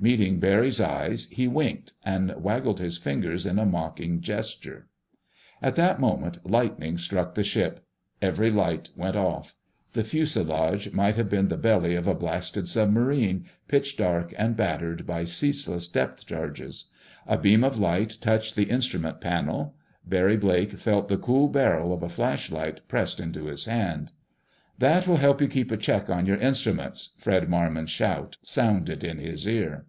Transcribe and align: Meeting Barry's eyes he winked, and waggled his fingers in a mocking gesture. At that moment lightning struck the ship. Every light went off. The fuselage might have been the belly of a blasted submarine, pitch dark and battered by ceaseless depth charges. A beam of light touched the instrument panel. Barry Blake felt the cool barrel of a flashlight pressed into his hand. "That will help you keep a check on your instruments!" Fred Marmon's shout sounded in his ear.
Meeting 0.00 0.38
Barry's 0.38 0.80
eyes 0.80 1.26
he 1.28 1.48
winked, 1.48 1.92
and 2.04 2.32
waggled 2.36 2.78
his 2.78 2.96
fingers 2.96 3.44
in 3.44 3.58
a 3.58 3.66
mocking 3.66 4.20
gesture. 4.20 4.86
At 5.60 5.74
that 5.74 5.98
moment 5.98 6.48
lightning 6.48 6.96
struck 6.98 7.34
the 7.34 7.42
ship. 7.42 7.84
Every 8.22 8.48
light 8.48 8.90
went 8.94 9.16
off. 9.16 9.56
The 9.94 10.04
fuselage 10.04 10.92
might 10.92 11.16
have 11.16 11.28
been 11.28 11.48
the 11.48 11.56
belly 11.56 11.96
of 11.96 12.06
a 12.06 12.14
blasted 12.14 12.68
submarine, 12.68 13.46
pitch 13.66 13.96
dark 13.96 14.32
and 14.38 14.56
battered 14.56 15.04
by 15.04 15.24
ceaseless 15.24 15.88
depth 15.88 16.26
charges. 16.26 16.92
A 17.26 17.36
beam 17.36 17.64
of 17.64 17.76
light 17.76 18.18
touched 18.20 18.54
the 18.54 18.70
instrument 18.70 19.20
panel. 19.20 19.74
Barry 20.06 20.36
Blake 20.36 20.74
felt 20.78 21.08
the 21.08 21.18
cool 21.18 21.48
barrel 21.48 21.92
of 21.92 22.04
a 22.04 22.08
flashlight 22.08 22.86
pressed 22.86 23.18
into 23.18 23.46
his 23.46 23.64
hand. 23.64 24.12
"That 24.78 25.08
will 25.08 25.16
help 25.16 25.40
you 25.40 25.48
keep 25.48 25.72
a 25.72 25.76
check 25.76 26.08
on 26.08 26.24
your 26.24 26.36
instruments!" 26.36 27.16
Fred 27.18 27.48
Marmon's 27.48 27.90
shout 27.90 28.36
sounded 28.42 29.02
in 29.02 29.18
his 29.18 29.44
ear. 29.44 29.86